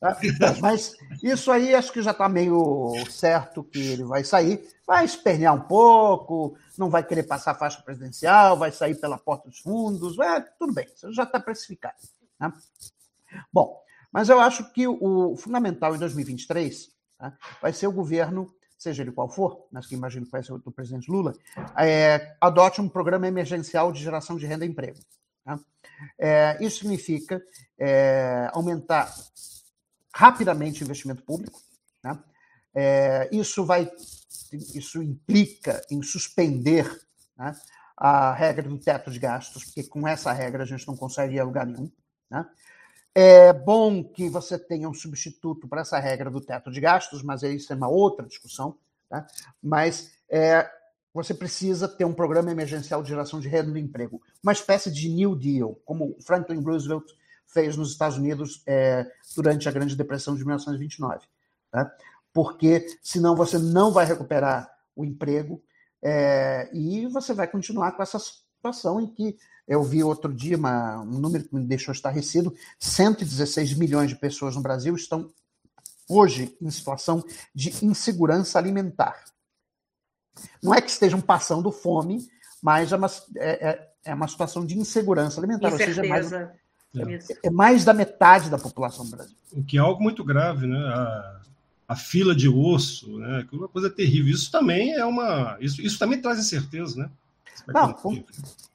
[0.00, 0.18] Tá?
[0.60, 5.54] Mas isso aí acho que já está meio certo que ele vai sair, vai espernear
[5.54, 10.18] um pouco, não vai querer passar a faixa presidencial, vai sair pela porta dos fundos,
[10.18, 11.96] é, tudo bem, isso já está precificado.
[12.38, 12.52] Né?
[13.52, 13.80] Bom,
[14.12, 19.12] mas eu acho que o fundamental em 2023 tá, vai ser o governo seja ele
[19.12, 21.34] qual for, mas que imagino que vai ser o do presidente Lula,
[21.78, 24.98] é, adote um programa emergencial de geração de renda e emprego.
[25.44, 25.58] Tá?
[26.18, 27.40] É, isso significa
[27.78, 29.12] é, aumentar
[30.14, 31.60] rapidamente o investimento público.
[32.02, 32.22] Tá?
[32.74, 33.90] É, isso vai,
[34.74, 36.90] isso implica em suspender
[37.36, 37.54] né,
[37.96, 41.40] a regra do teto de gastos, porque com essa regra a gente não consegue ir
[41.40, 41.90] a lugar nenhum.
[42.28, 42.44] Né?
[43.14, 47.42] É bom que você tenha um substituto para essa regra do teto de gastos, mas
[47.42, 48.76] isso é uma outra discussão.
[49.08, 49.26] Tá?
[49.62, 50.68] Mas é,
[51.12, 55.10] você precisa ter um programa emergencial de geração de renda e emprego, uma espécie de
[55.10, 57.04] New Deal, como Franklin Roosevelt
[57.46, 61.26] fez nos Estados Unidos é, durante a Grande Depressão de 1929.
[61.70, 61.94] Tá?
[62.32, 65.62] Porque senão você não vai recuperar o emprego
[66.02, 68.18] é, e você vai continuar com essa
[68.62, 73.74] situação em que eu vi outro dia uma, um número que me deixou estarrecido: 116
[73.74, 75.28] milhões de pessoas no Brasil estão
[76.08, 79.24] hoje em situação de insegurança alimentar.
[80.62, 82.26] Não é que estejam passando fome,
[82.62, 85.72] mas é uma, é, é, é uma situação de insegurança alimentar.
[85.72, 86.52] Ou seja, é mais, é,
[87.42, 89.36] é, mais da metade da população do Brasil.
[89.52, 90.78] O que é algo muito grave, né?
[90.78, 91.40] A,
[91.88, 93.46] a fila de osso, né?
[93.48, 94.32] Que é uma coisa terrível.
[94.32, 95.56] Isso também é uma.
[95.60, 97.10] Isso, isso também traz incerteza, né?
[97.66, 97.96] Não,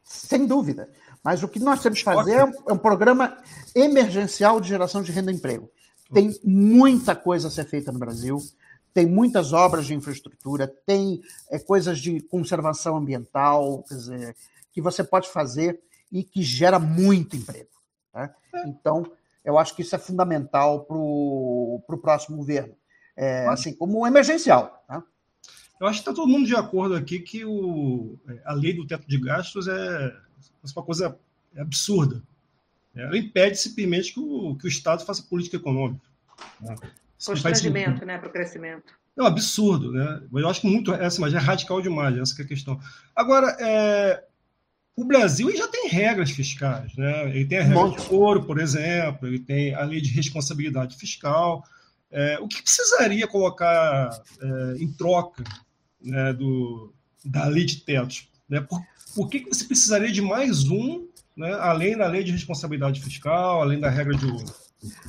[0.04, 0.90] sem dúvida.
[1.24, 3.38] Mas o que nós temos que fazer é um, é um programa
[3.76, 5.70] emergencial de geração de renda e emprego.
[6.14, 8.40] Tem muita coisa a ser feita no Brasil,
[8.94, 14.36] tem muitas obras de infraestrutura, tem é, coisas de conservação ambiental, quer dizer,
[14.72, 15.80] que você pode fazer
[16.12, 17.70] e que gera muito emprego.
[18.12, 18.34] Tá?
[18.66, 19.12] Então,
[19.44, 22.74] eu acho que isso é fundamental para o próximo governo,
[23.16, 24.84] é, assim como emergencial.
[24.88, 25.04] Tá?
[25.80, 29.08] Eu acho que está todo mundo de acordo aqui que o, a lei do teto
[29.08, 30.16] de gastos é
[30.76, 31.18] uma coisa
[31.56, 32.22] absurda.
[32.96, 36.06] Ela impede simplesmente que o, que o Estado faça política econômica.
[36.60, 36.76] Né?
[37.24, 38.94] Constrangimento né, para o crescimento.
[39.16, 40.22] É um absurdo, né?
[40.32, 42.80] Eu acho que muito essa, mas é radical demais, essa é a questão.
[43.16, 44.24] Agora, é,
[44.96, 47.30] o Brasil já tem regras fiscais, né?
[47.30, 51.64] Ele tem a regra de ouro, por exemplo, ele tem a lei de responsabilidade fiscal.
[52.12, 54.10] É, o que precisaria colocar
[54.40, 55.44] é, em troca
[56.02, 58.30] né, do, da lei de tetos?
[58.48, 58.62] Né?
[58.62, 58.82] Por,
[59.16, 63.62] por que, que você precisaria de mais um, né, além da lei de responsabilidade fiscal,
[63.62, 64.46] além da regra de ouro?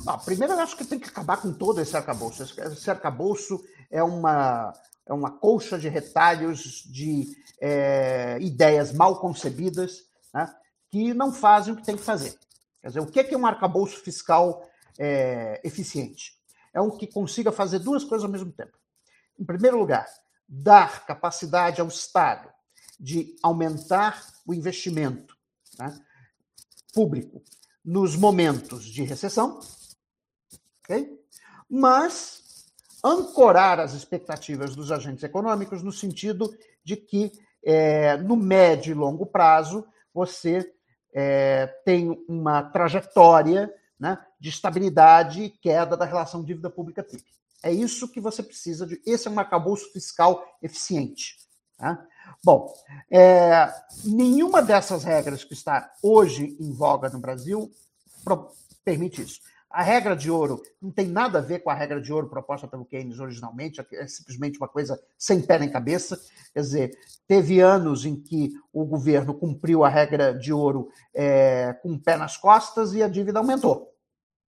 [0.07, 2.43] Ah, primeiro, eu acho que tem que acabar com todo esse arcabouço.
[2.43, 4.73] Esse arcabouço é uma,
[5.05, 10.51] é uma colcha de retalhos de é, ideias mal concebidas né,
[10.89, 12.37] que não fazem o que tem que fazer.
[12.81, 16.33] Quer dizer, o que é um arcabouço fiscal é, eficiente?
[16.73, 18.77] É um que consiga fazer duas coisas ao mesmo tempo.
[19.37, 20.05] Em primeiro lugar,
[20.49, 22.49] dar capacidade ao Estado
[22.99, 25.37] de aumentar o investimento
[25.77, 25.97] né,
[26.93, 27.41] público
[27.85, 29.59] nos momentos de recessão,
[30.83, 31.17] okay?
[31.69, 32.65] mas
[33.03, 37.31] ancorar as expectativas dos agentes econômicos no sentido de que,
[37.63, 40.73] é, no médio e longo prazo, você
[41.13, 47.23] é, tem uma trajetória né, de estabilidade e queda da relação dívida pública-PIB.
[47.63, 49.01] É isso que você precisa de.
[49.05, 51.37] Esse é um arcabouço fiscal eficiente.
[51.77, 52.05] Tá?
[52.43, 52.73] Bom,
[53.09, 53.71] é,
[54.03, 57.71] nenhuma dessas regras que está hoje em voga no Brasil
[58.83, 59.39] permite isso.
[59.69, 62.67] A regra de ouro não tem nada a ver com a regra de ouro proposta
[62.67, 66.19] pelo Keynes originalmente, é simplesmente uma coisa sem pé nem cabeça.
[66.53, 71.93] Quer dizer, teve anos em que o governo cumpriu a regra de ouro é, com
[71.93, 73.93] o pé nas costas e a dívida aumentou.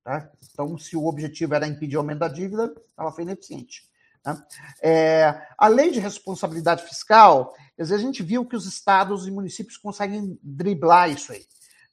[0.03, 0.31] Tá?
[0.51, 3.83] Então, se o objetivo era impedir o aumento da dívida, ela foi ineficiente.
[4.23, 4.43] Tá?
[4.81, 9.31] É, a lei de responsabilidade fiscal, quer dizer, a gente viu que os estados e
[9.31, 11.45] municípios conseguem driblar isso aí.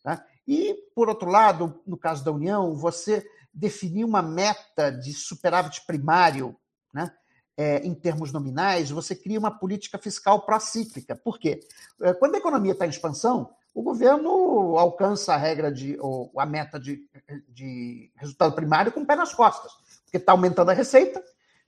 [0.03, 0.25] Tá?
[0.47, 6.57] E, por outro lado, no caso da União, você definir uma meta de superávit primário,
[6.92, 7.11] né,
[7.57, 11.16] é, em termos nominais, você cria uma política fiscal pró-cíclica.
[11.16, 11.61] Por quê?
[12.01, 16.45] É, quando a economia está em expansão, o governo alcança a regra de, ou a
[16.45, 17.01] meta de,
[17.49, 19.71] de resultado primário com o pé nas costas,
[20.03, 21.23] porque está aumentando a receita,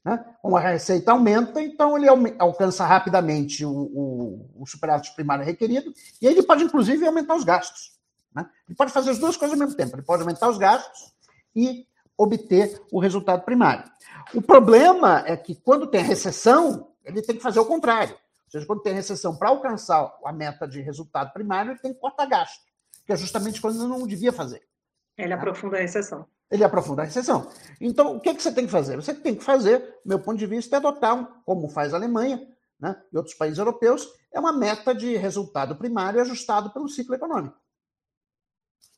[0.05, 0.25] né?
[0.43, 6.27] Como a receita aumenta, então ele alcança rapidamente o, o, o superávit primário requerido, e
[6.27, 7.97] aí ele pode, inclusive, aumentar os gastos.
[8.35, 8.45] Né?
[8.69, 9.95] Ele pode fazer as duas coisas ao mesmo tempo.
[9.95, 11.15] Ele pode aumentar os gastos
[11.55, 11.87] e
[12.19, 13.89] obter o resultado primário.
[14.35, 18.17] O problema é que quando tem recessão, ele tem que fazer o contrário.
[18.51, 22.01] Ou seja, quando tem recessão, para alcançar a meta de resultado primário, ele tem que
[22.01, 22.61] cortar gasto,
[23.07, 24.61] que é justamente quando ele não devia fazer.
[25.17, 26.27] Ele aprofunda a recessão.
[26.51, 27.49] Ele aprofunda a recessão.
[27.81, 28.97] Então, o que, é que você tem que fazer?
[28.97, 31.97] Você tem que fazer, do meu ponto de vista, é adotar, um, como faz a
[31.97, 32.45] Alemanha
[32.81, 37.57] né, e outros países europeus, é uma meta de resultado primário ajustado pelo ciclo econômico.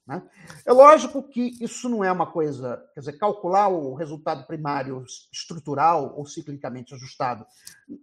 [0.06, 0.22] Né?
[0.66, 6.14] É lógico que isso não é uma coisa, quer dizer, calcular o resultado primário estrutural
[6.16, 7.46] ou ciclicamente ajustado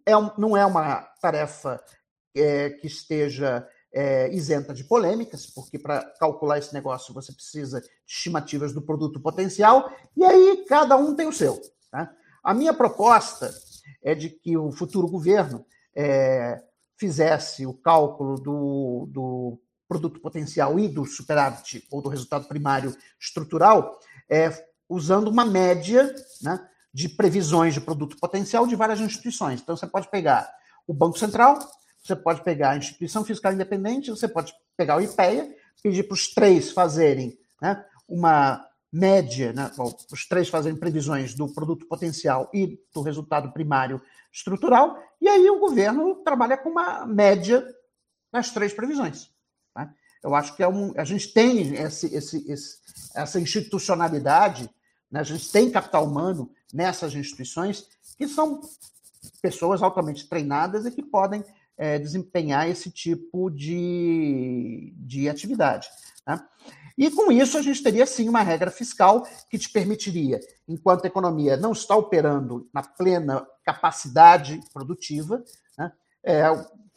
[0.06, 1.84] é não é uma tarefa
[2.36, 7.88] é, que esteja é, isenta de polêmicas, porque para calcular esse negócio você precisa de
[8.08, 11.60] estimativas do produto potencial, e aí cada um tem o seu.
[11.92, 12.14] Tá?
[12.44, 13.52] A minha proposta
[14.02, 16.62] é de que o futuro governo é,
[16.98, 24.00] fizesse o cálculo do, do produto potencial e do superávit ou do resultado primário estrutural,
[24.30, 24.52] é,
[24.88, 29.60] usando uma média né, de previsões de produto potencial de várias instituições.
[29.60, 30.48] Então, você pode pegar
[30.88, 31.58] o Banco Central,
[32.04, 36.28] você pode pegar a Instituição Fiscal Independente, você pode pegar o IPEA, pedir para os
[36.34, 39.72] três fazerem né, uma média, né,
[40.12, 45.60] os três fazerem previsões do produto potencial e do resultado primário estrutural, e aí o
[45.60, 47.66] governo trabalha com uma média
[48.32, 49.30] das três previsões.
[50.22, 52.78] Eu acho que é um, a gente tem esse, esse, esse,
[53.16, 54.70] essa institucionalidade,
[55.10, 55.22] né?
[55.22, 58.62] a gente tem capital humano nessas instituições que são
[59.42, 61.44] pessoas altamente treinadas e que podem
[61.78, 65.88] é, desempenhar esse tipo de, de atividade.
[66.28, 66.46] Né?
[66.98, 71.08] E com isso a gente teria sim uma regra fiscal que te permitiria, enquanto a
[71.08, 75.42] economia não está operando na plena capacidade produtiva,
[75.78, 75.94] né?
[76.22, 76.44] é,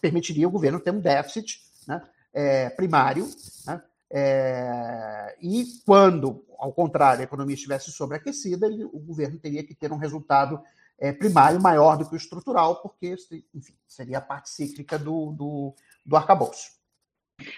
[0.00, 2.00] permitiria o governo ter um déficit né?
[2.32, 3.28] É, primário,
[3.66, 3.82] né?
[4.10, 9.92] é, e quando, ao contrário, a economia estivesse sobreaquecida, ele, o governo teria que ter
[9.92, 10.60] um resultado
[10.98, 13.16] é, primário maior do que o estrutural, porque
[13.54, 15.74] enfim, seria a parte cíclica do, do,
[16.06, 16.81] do arcabouço.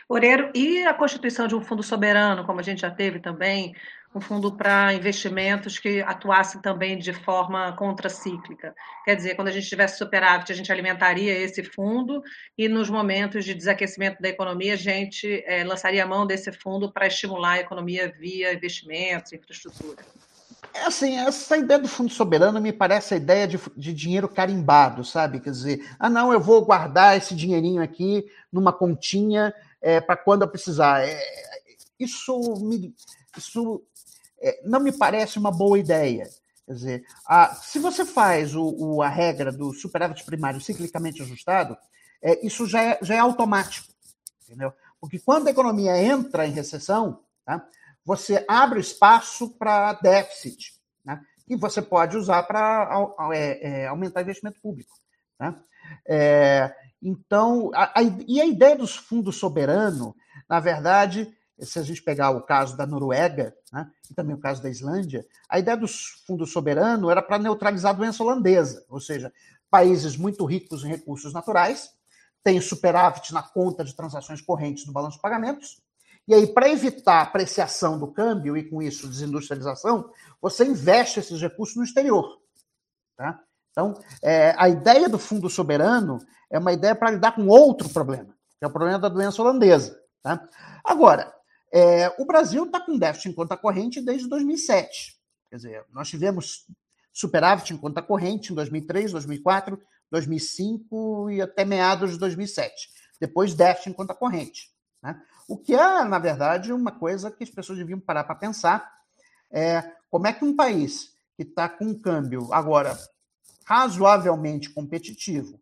[0.08, 3.74] Oreiro, e a constituição de um fundo soberano, como a gente já teve também,
[4.14, 8.74] um fundo para investimentos que atuasse também de forma contracíclica.
[9.04, 12.22] Quer dizer, quando a gente tivesse superávit, a gente alimentaria esse fundo
[12.56, 16.92] e nos momentos de desaquecimento da economia, a gente é, lançaria a mão desse fundo
[16.92, 20.04] para estimular a economia via investimentos, infraestrutura.
[20.74, 25.04] É assim, essa ideia do fundo soberano me parece a ideia de, de dinheiro carimbado,
[25.04, 25.38] sabe?
[25.38, 30.42] Quer dizer, ah, não, eu vou guardar esse dinheirinho aqui numa continha é, para quando
[30.42, 31.06] eu precisar.
[31.06, 31.16] É,
[31.98, 32.92] isso me,
[33.36, 33.84] isso
[34.40, 36.28] é, não me parece uma boa ideia.
[36.66, 41.76] Quer dizer, a, se você faz o, o, a regra do superávit primário ciclicamente ajustado,
[42.20, 43.92] é, isso já é, já é automático,
[44.42, 44.72] entendeu?
[45.00, 47.64] Porque quando a economia entra em recessão, tá,
[48.04, 52.88] você abre espaço para déficit, né, e você pode usar para
[53.32, 54.94] é, é, aumentar investimento público.
[55.38, 55.54] Né?
[56.08, 60.14] É, então, a, a, e a ideia dos fundos soberano,
[60.48, 64.62] na verdade, se a gente pegar o caso da Noruega, né, e também o caso
[64.62, 65.86] da Islândia, a ideia do
[66.26, 69.32] fundo soberano era para neutralizar a doença holandesa, ou seja,
[69.70, 71.90] países muito ricos em recursos naturais,
[72.42, 75.80] têm superávit na conta de transações correntes do balanço de pagamentos,
[76.26, 80.10] e aí, para evitar a apreciação do câmbio e com isso desindustrialização,
[80.40, 82.40] você investe esses recursos no exterior.
[83.16, 83.38] Tá?
[83.70, 86.18] Então, é, a ideia do fundo soberano
[86.50, 90.00] é uma ideia para lidar com outro problema, que é o problema da doença holandesa.
[90.22, 90.48] Tá?
[90.82, 91.34] Agora,
[91.72, 95.18] é, o Brasil está com déficit em conta corrente desde 2007.
[95.50, 96.66] Quer dizer, nós tivemos
[97.12, 99.78] superávit em conta corrente em 2003, 2004,
[100.10, 102.88] 2005 e até meados de 2007.
[103.20, 104.73] Depois, déficit em conta corrente.
[105.04, 105.20] Né?
[105.46, 108.90] O que é, na verdade, uma coisa que as pessoas deviam parar para pensar.
[109.52, 112.96] é como é que um país que está com um câmbio agora
[113.64, 115.60] razoavelmente competitivo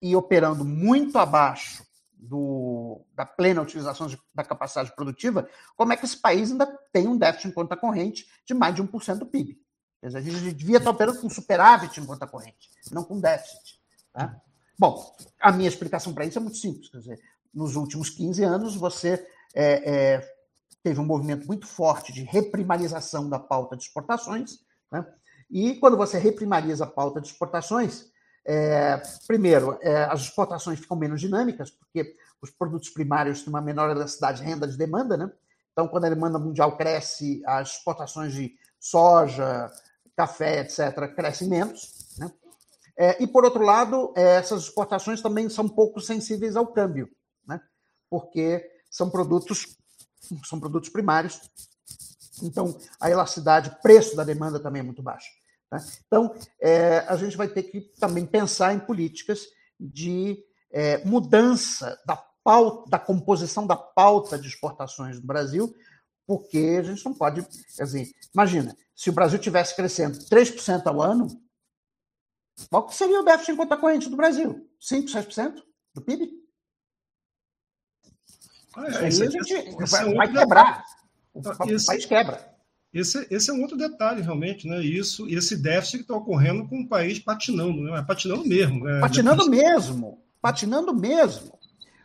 [0.00, 6.04] e operando muito abaixo do, da plena utilização de, da capacidade produtiva, como é que
[6.04, 9.60] esse país ainda tem um déficit em conta corrente de mais de 1% do PIB?
[10.00, 13.80] Quer dizer, a gente devia estar operando com superávit em conta corrente, não com déficit.
[14.12, 14.40] Tá?
[14.78, 16.88] Bom, a minha explicação para isso é muito simples.
[16.88, 17.20] Quer dizer,
[17.52, 20.34] nos últimos 15 anos, você é, é,
[20.82, 24.58] teve um movimento muito forte de reprimarização da pauta de exportações.
[24.90, 25.04] Né?
[25.50, 28.06] E quando você reprimariza a pauta de exportações,
[28.46, 33.90] é, primeiro, é, as exportações ficam menos dinâmicas, porque os produtos primários têm uma menor
[33.90, 35.30] elasticidade de renda de demanda, né?
[35.72, 39.70] Então, quando a demanda mundial cresce, as exportações de soja,
[40.16, 42.16] café, etc., crescem menos.
[42.18, 42.32] Né?
[42.98, 47.08] É, e, por outro lado, essas exportações também são pouco sensíveis ao câmbio?
[48.10, 49.76] Porque são produtos,
[50.44, 51.40] são produtos primários.
[52.42, 55.30] Então, a elasticidade, preço da demanda também é muito baixa.
[55.72, 55.78] Né?
[56.06, 59.46] Então, é, a gente vai ter que também pensar em políticas
[59.78, 65.74] de é, mudança da pauta, da composição da pauta de exportações do Brasil,
[66.26, 67.46] porque a gente não pode.
[68.34, 71.28] Imagina, se o Brasil tivesse crescendo 3% ao ano,
[72.68, 74.68] qual seria o déficit em conta corrente do Brasil?
[74.80, 75.62] 5%, 6%
[75.94, 76.39] do PIB?
[78.76, 80.84] Ah, é, Aí a gente é vai, vai quebrar.
[81.34, 82.50] O, o país quebra.
[82.92, 84.82] Esse, esse é um outro detalhe, realmente, né?
[84.82, 88.04] Isso, esse déficit que está ocorrendo com o país patinando, né?
[88.06, 88.84] Patinando mesmo.
[88.84, 89.00] Né?
[89.00, 90.22] Patinando mesmo.
[90.40, 91.58] Patinando mesmo.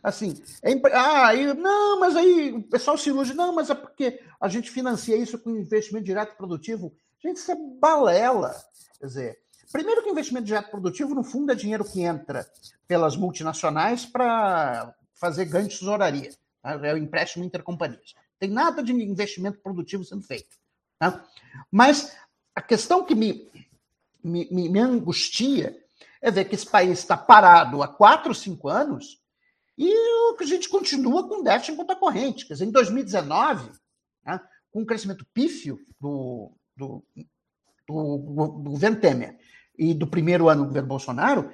[0.04, 4.20] Assim, é, ah, aí, não, mas aí o pessoal se ilude, não, mas é porque
[4.40, 6.94] a gente financia isso com investimento direto produtivo.
[7.20, 8.56] Gente, isso é balela.
[9.00, 9.38] Quer dizer,
[9.72, 12.46] primeiro que investimento direto produtivo, no fundo, é dinheiro que entra
[12.88, 16.30] pelas multinacionais para fazer ganho de tesouraria.
[16.66, 16.80] Tá?
[16.84, 18.16] É o empréstimo intercompanias.
[18.40, 20.58] Tem nada de investimento produtivo sendo feito.
[20.98, 21.24] Tá?
[21.70, 22.18] Mas
[22.56, 23.48] a questão que me,
[24.24, 25.78] me, me angustia
[26.20, 29.22] é ver que esse país está parado há quatro, cinco anos
[29.78, 29.94] e
[30.40, 32.48] a gente continua com déficit em conta corrente.
[32.48, 33.70] Quer dizer, em 2019,
[34.26, 37.06] né, com o crescimento pífio do, do,
[37.88, 39.38] do, do governo Temer
[39.78, 41.52] e do primeiro ano do governo Bolsonaro,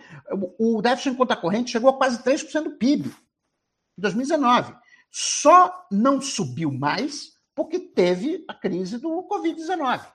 [0.57, 4.73] o déficit em conta corrente chegou a quase 3% do PIB em 2019.
[5.11, 10.07] Só não subiu mais porque teve a crise do Covid-19.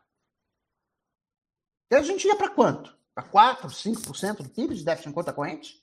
[1.91, 2.97] E a gente ia para quanto?
[3.15, 5.83] Para 4%, 5% do PIB de déficit em conta corrente?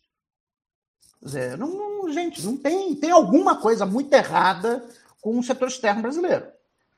[1.20, 4.86] Quer dizer, não, não, gente, não tem, tem alguma coisa muito errada
[5.22, 6.52] com o setor externo brasileiro.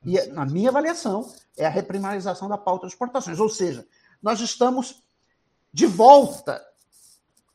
[0.04, 3.40] E, na minha avaliação, é a reprimarização da pauta de exportações.
[3.40, 3.88] Ou seja,
[4.22, 5.04] nós estamos
[5.72, 6.66] de volta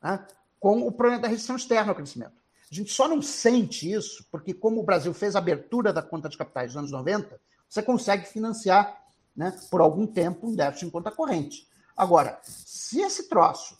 [0.03, 0.25] né,
[0.59, 2.40] com o problema da restrição externa ao crescimento.
[2.71, 6.29] A gente só não sente isso porque, como o Brasil fez a abertura da conta
[6.29, 8.97] de capitais nos anos 90, você consegue financiar
[9.35, 11.69] né, por algum tempo um déficit em conta corrente.
[11.97, 13.77] Agora, se esse troço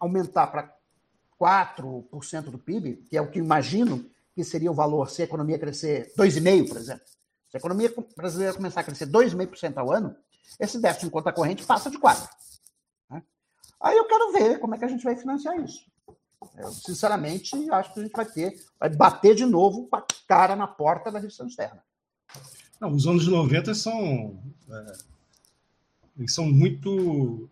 [0.00, 0.74] aumentar para
[1.40, 5.58] 4% do PIB, que é o que imagino que seria o valor se a economia
[5.58, 7.06] crescer 2,5%, por exemplo,
[7.48, 10.16] se a economia brasileira começar a crescer 2,5% ao ano,
[10.58, 12.28] esse déficit em conta corrente passa de 4%.
[13.10, 13.22] Né?
[13.80, 15.86] Aí eu quero ver como é que a gente vai financiar isso.
[16.56, 20.54] Eu, sinceramente, acho que a gente vai ter, vai bater de novo com a cara
[20.56, 21.82] na porta da restrição externa.
[22.80, 24.38] Não, os anos 90 são.
[24.70, 24.92] É,
[26.18, 27.48] eles são muito.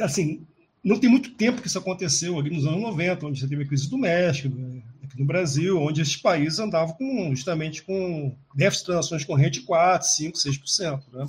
[0.00, 0.46] Assim,
[0.82, 3.66] não tem muito tempo que isso aconteceu ali nos anos 90, onde você teve a
[3.66, 8.82] crise do México, né, aqui no Brasil, onde esses países andavam com, justamente com déficit
[8.82, 11.02] de transações correntes de 4, 5, 6%.
[11.12, 11.26] Né?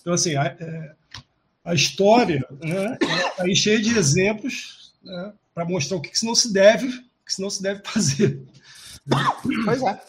[0.00, 0.94] Então, assim, a, é,
[1.64, 2.98] a história né,
[3.38, 6.88] é aí cheia de exemplos né, para mostrar o que, que não se deve,
[7.26, 8.44] que não se deve fazer.
[9.64, 10.02] Pois é.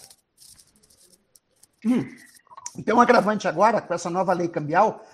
[1.86, 2.16] Hum.
[2.86, 5.06] Tem um agravante agora com essa nova lei cambial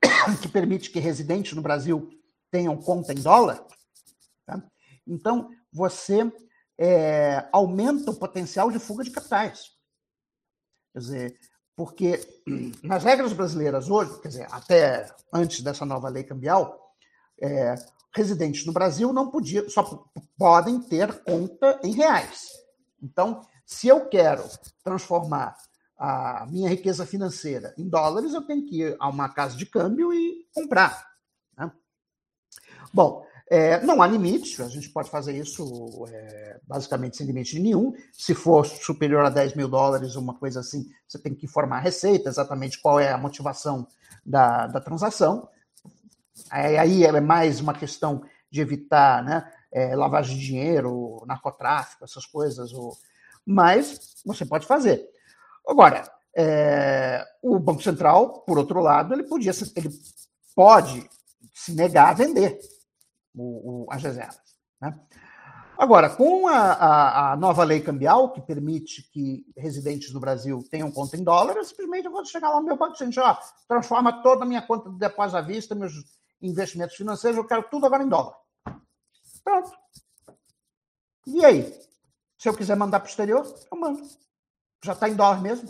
[0.42, 2.10] que permite que residentes no Brasil
[2.50, 3.64] tenham conta em dólar.
[4.44, 4.62] Tá?
[5.06, 6.30] Então, você
[6.78, 9.72] é, aumenta o potencial de fuga de capitais.
[10.92, 11.38] Quer dizer,
[11.74, 12.20] porque
[12.82, 16.94] nas regras brasileiras hoje, quer dizer, até antes dessa nova lei cambial,
[17.40, 17.74] é,
[18.16, 20.04] residentes no Brasil não podiam, só
[20.38, 22.48] podem ter conta em reais.
[23.02, 24.42] Então, se eu quero
[24.82, 25.56] transformar
[25.98, 30.12] a minha riqueza financeira em dólares, eu tenho que ir a uma casa de câmbio
[30.12, 31.06] e comprar.
[31.56, 31.70] Né?
[32.92, 37.94] Bom, é, não há limite, a gente pode fazer isso é, basicamente sem limite nenhum.
[38.12, 41.80] Se for superior a 10 mil dólares, uma coisa assim, você tem que informar a
[41.80, 43.86] receita, exatamente qual é a motivação
[44.24, 45.48] da, da transação.
[46.50, 52.72] Aí é mais uma questão de evitar né, é, lavagem de dinheiro, narcotráfico, essas coisas.
[52.72, 52.96] Ou...
[53.44, 55.08] Mas você pode fazer.
[55.66, 56.04] Agora,
[56.38, 59.88] É, o Banco Central, por outro lado, ele podia, ele
[60.54, 61.08] pode
[61.54, 62.58] se negar a vender
[63.34, 64.42] o, o, as reservas.
[64.78, 65.00] Né?
[65.78, 70.90] Agora, com a, a, a, nova lei cambial, que permite que residentes do Brasil tenham
[70.90, 71.24] conta em
[71.64, 73.36] simplesmente eu vou chegar lá no meu banco dizer, ó,
[73.68, 75.92] transforma toda a minha conta de depósito à vista, meus
[76.40, 78.36] investimentos financeiros, eu quero tudo agora em dólar.
[79.42, 79.70] Pronto.
[81.26, 81.72] E aí?
[82.38, 84.02] Se eu quiser mandar para o exterior, eu mando.
[84.84, 85.68] Já está em dólar mesmo.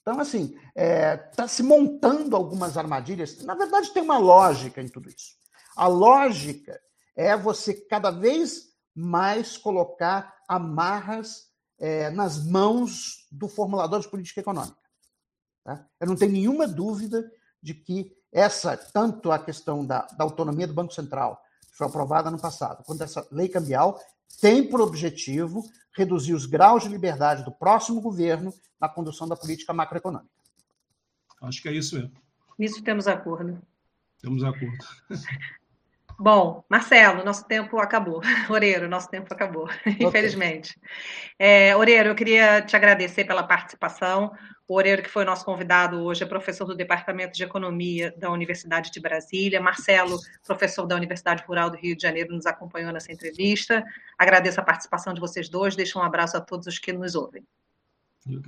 [0.00, 3.42] Então, assim, está é, tá se montando algumas armadilhas.
[3.44, 5.36] Na verdade, tem uma lógica em tudo isso.
[5.76, 6.80] A lógica
[7.14, 14.76] é você cada vez mais colocar amarras é, nas mãos do formulador de política econômica.
[15.64, 15.86] Tá?
[16.00, 17.30] Eu não tenho nenhuma dúvida
[17.62, 22.30] de que essa, tanto a questão da, da autonomia do Banco Central, que foi aprovada
[22.30, 24.00] no passado, quanto essa lei cambial,
[24.40, 25.62] tem por objetivo
[25.96, 30.30] reduzir os graus de liberdade do próximo governo na condução da política macroeconômica.
[31.42, 32.12] Acho que é isso mesmo.
[32.58, 33.60] Nisso temos acordo.
[34.20, 34.84] Temos acordo.
[36.18, 38.20] Bom, Marcelo, nosso tempo acabou.
[38.50, 39.96] Oreiro, nosso tempo acabou, okay.
[40.00, 40.78] infelizmente.
[41.38, 44.30] É, Oreiro, eu queria te agradecer pela participação.
[44.70, 48.92] O Oreiro, que foi nosso convidado hoje, é professor do Departamento de Economia da Universidade
[48.92, 49.60] de Brasília.
[49.60, 50.16] Marcelo,
[50.46, 53.84] professor da Universidade Rural do Rio de Janeiro, nos acompanhou nessa entrevista.
[54.16, 55.74] Agradeço a participação de vocês dois.
[55.74, 57.44] Deixo um abraço a todos os que nos ouvem.
[58.24, 58.42] Eu,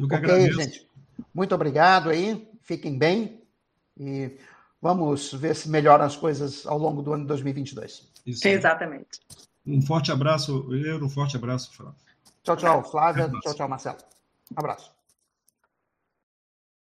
[0.00, 0.60] eu que okay, agradeço.
[0.60, 0.90] gente.
[1.32, 2.50] Muito obrigado aí.
[2.62, 3.40] Fiquem bem.
[3.96, 4.36] E
[4.82, 8.10] Vamos ver se melhoram as coisas ao longo do ano de 2022.
[8.26, 8.48] Isso.
[8.48, 9.20] Exatamente.
[9.64, 11.94] Um forte abraço, eu, um forte abraço, Flávio.
[12.42, 13.30] Tchau, tchau, Flávia.
[13.42, 13.98] Tchau, tchau, Marcelo.
[14.50, 14.95] Um abraço.